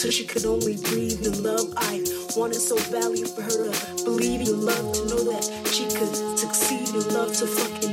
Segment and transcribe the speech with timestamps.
[0.00, 1.74] till she could only breathe in love.
[1.76, 2.02] I
[2.34, 6.88] wanted so badly for her to believe in love, to know that she could succeed
[6.88, 7.89] in love, to fucking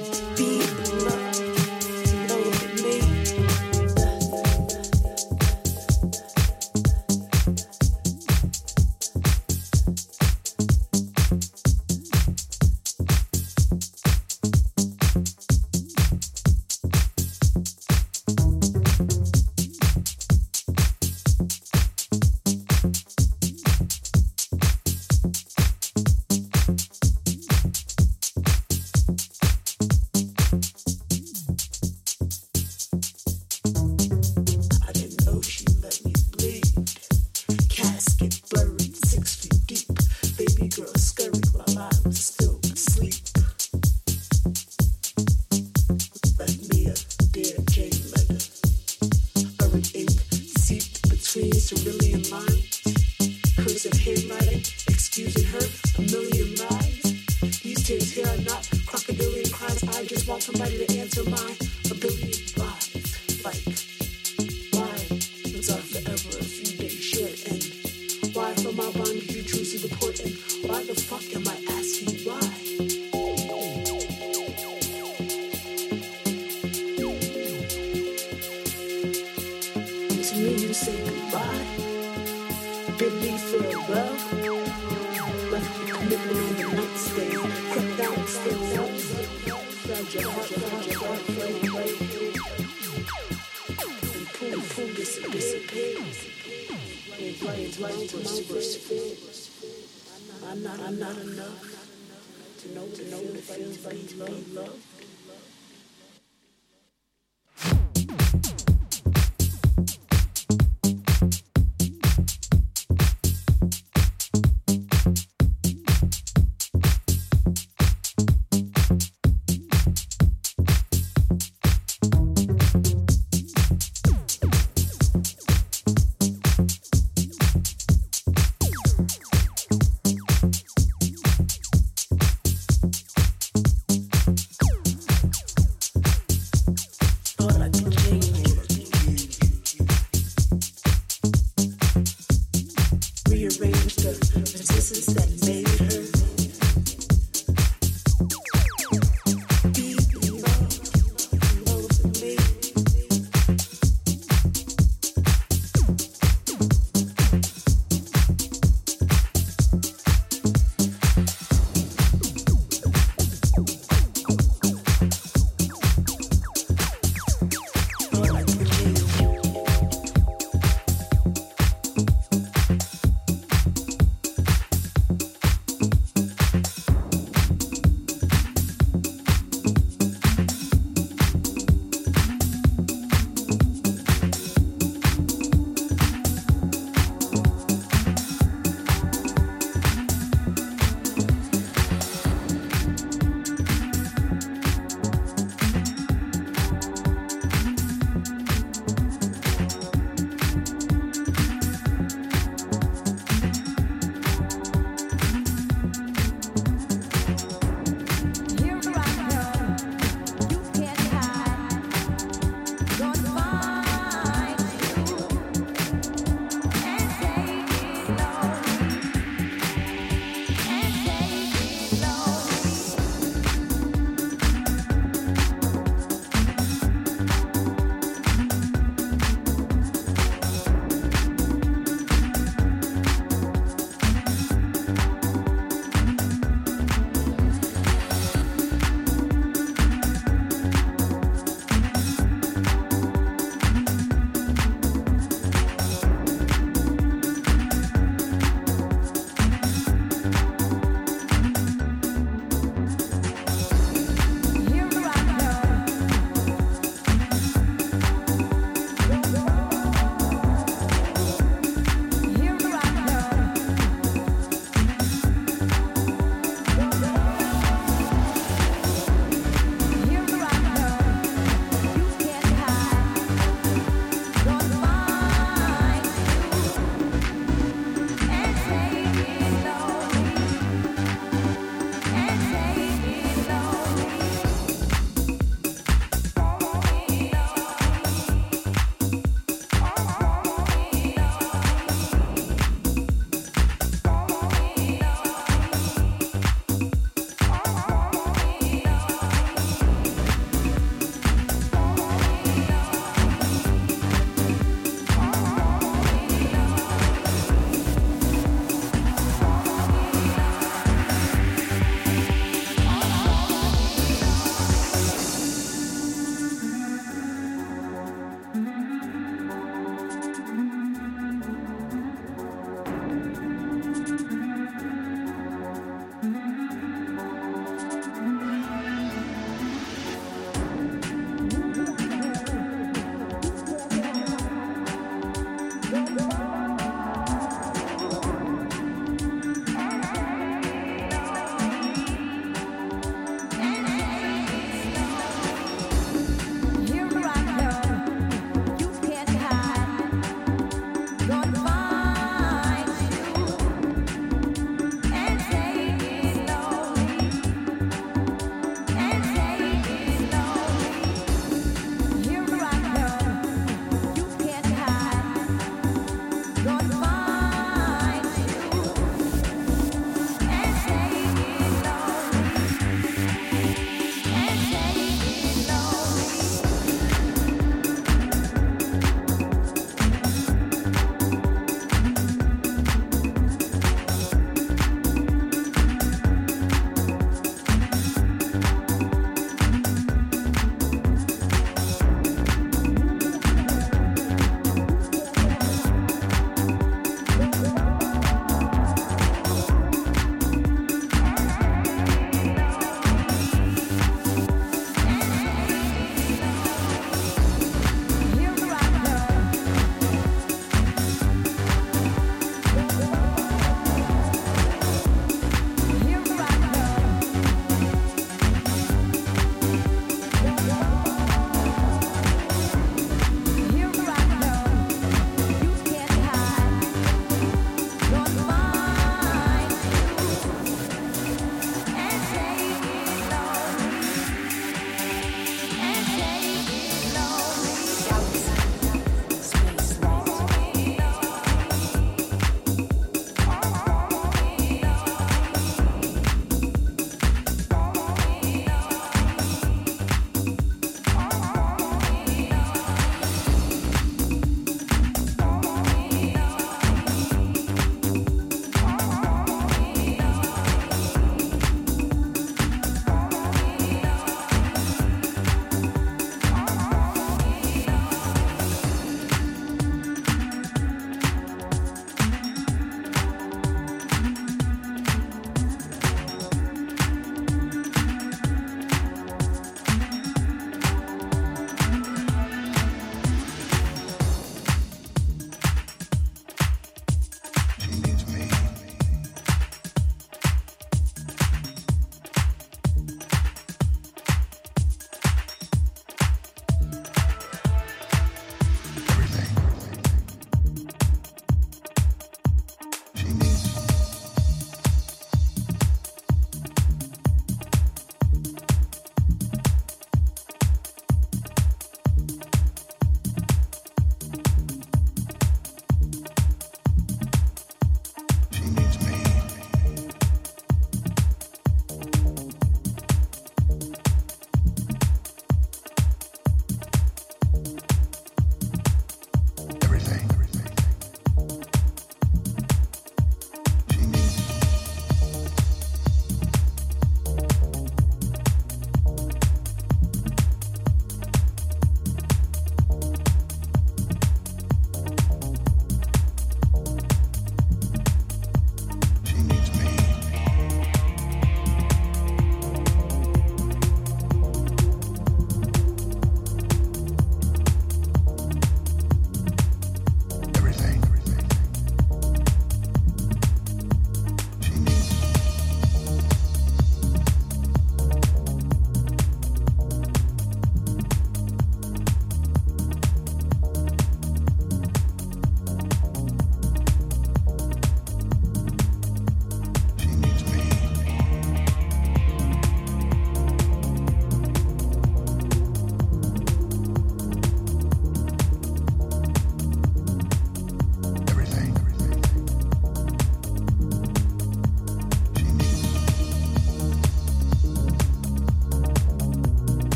[103.49, 104.96] everybody's love, love.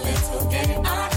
[0.00, 1.11] Let's to get it.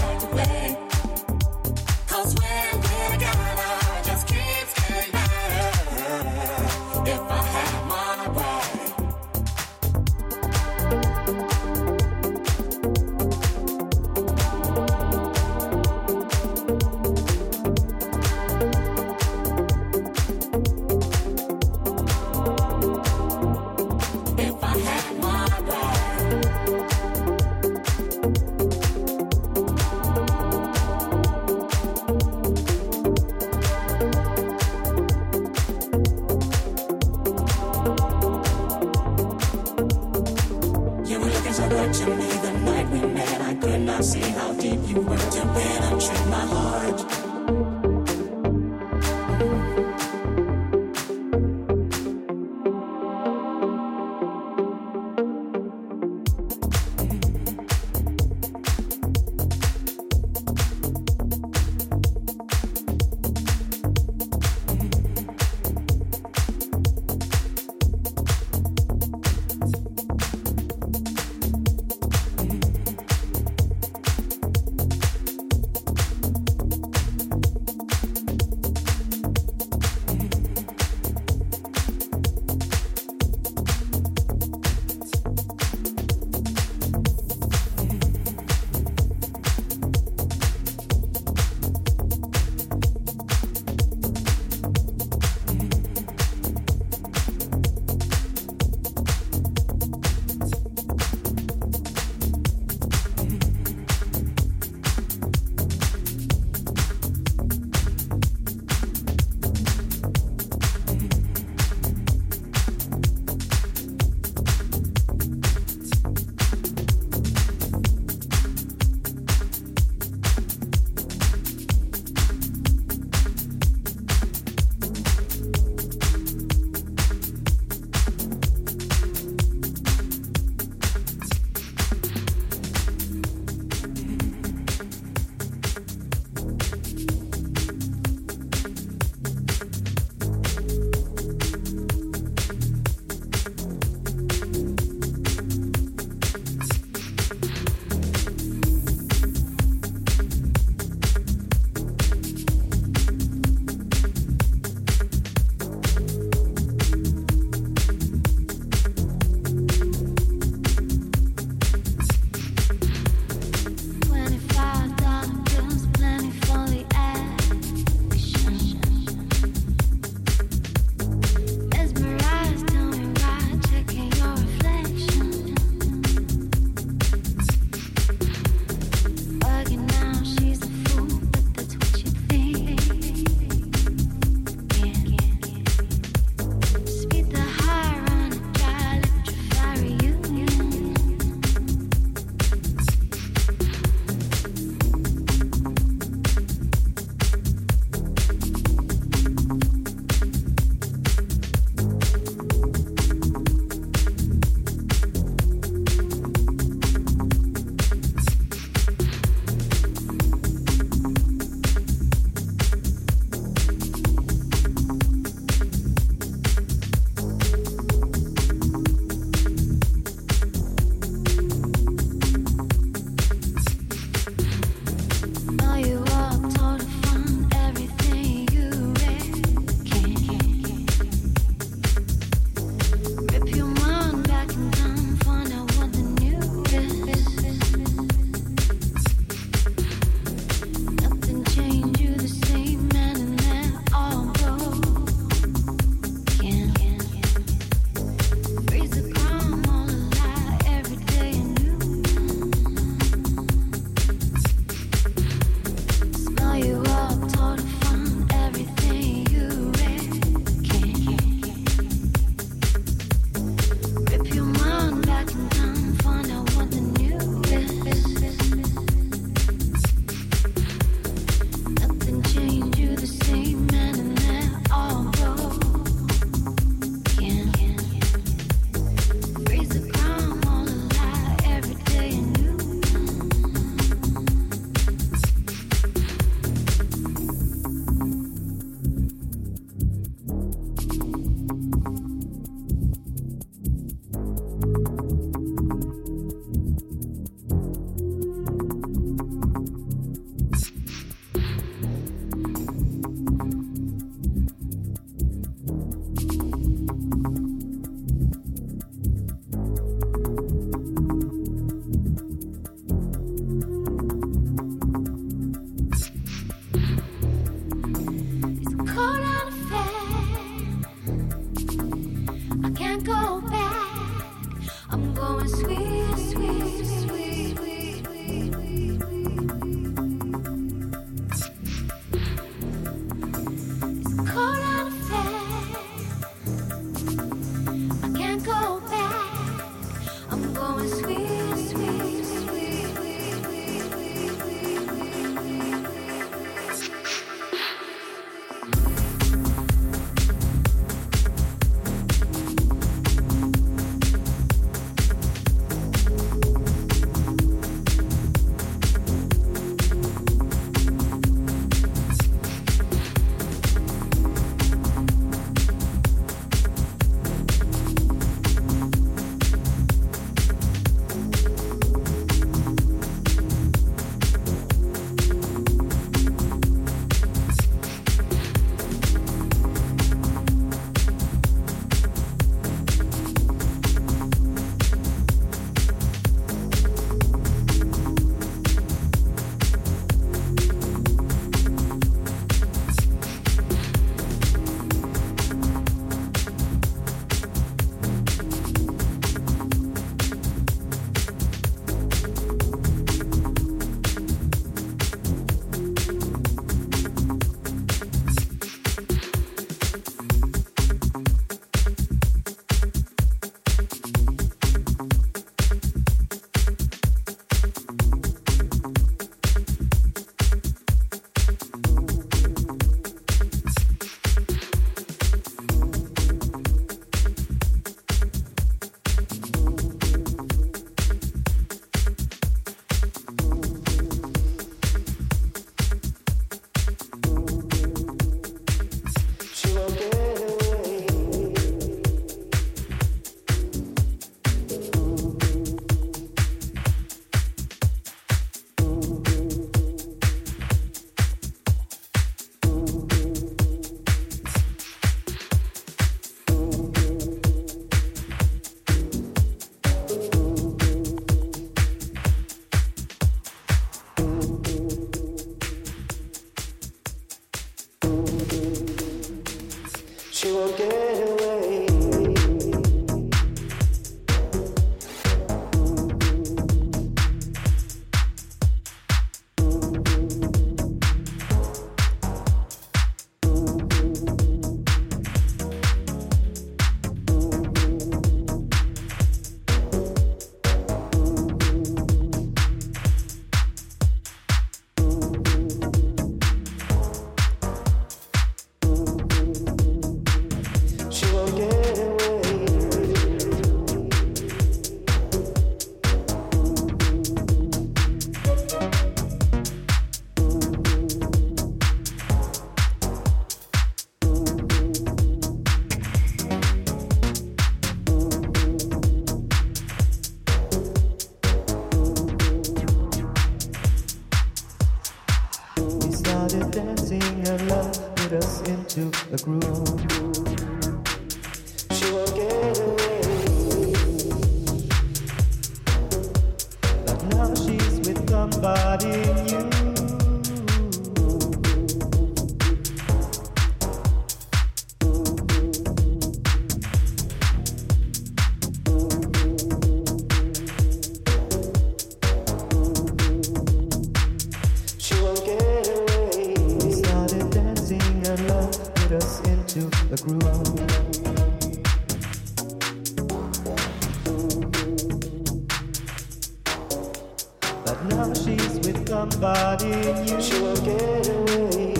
[569.36, 569.86] Somebody
[570.24, 570.40] new.
[570.40, 571.92] She get away.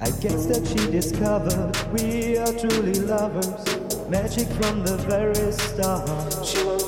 [0.00, 3.64] I guess that she discovered we are truly lovers.
[4.08, 6.08] Magic from the very start.
[6.46, 6.79] She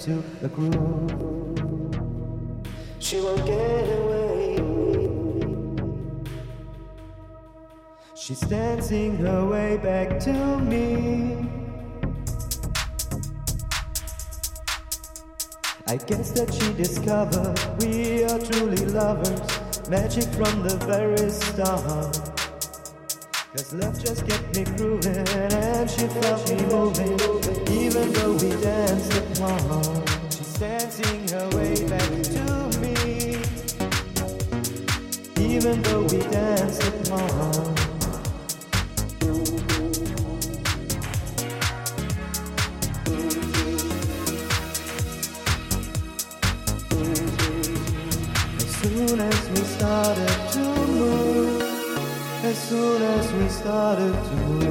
[0.00, 1.10] into the groove.
[2.98, 4.56] She won't get away.
[8.14, 11.48] She's dancing her way back to me.
[15.86, 19.88] I guess that she discovered we are truly lovers.
[19.88, 22.29] Magic from the very start.
[23.60, 25.28] Cause love just kept me grooving.
[25.28, 27.12] And she felt me moving
[27.68, 30.08] Even though we danced apart.
[30.32, 33.36] She's dancing her way back to me
[35.36, 37.78] Even though we danced apart.
[48.56, 50.29] As soon as we started
[52.70, 54.69] soon as we started to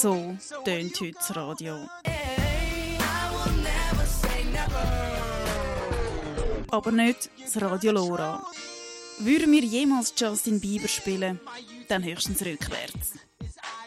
[0.00, 1.88] So tönt heute das Radio.
[6.70, 8.46] Aber nicht das Radio Lora.
[9.18, 11.40] Würden wir jemals Justin Bieber spielen,
[11.88, 13.14] dann höchstens rückwärts.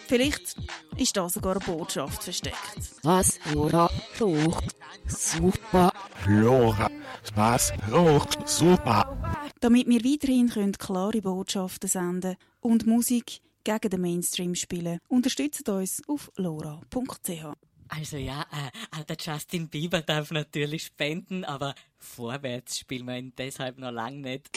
[0.08, 0.58] Vielleicht
[0.98, 2.58] ist da sogar eine Botschaft versteckt.
[3.04, 3.90] Was Lora
[4.20, 4.76] sucht,
[5.08, 5.94] super.
[6.28, 6.90] Lora,
[7.36, 9.48] was sucht, super.
[9.62, 16.02] Damit wir weiterhin können klare Botschaften senden und Musik gegen den Mainstream spielen, unterstützt uns
[16.08, 17.54] auf lora.ch.
[17.90, 23.78] Also ja, äh, der Justin Bieber darf natürlich spenden, aber vorwärts spielen wir ihn deshalb
[23.80, 24.50] noch lange nicht.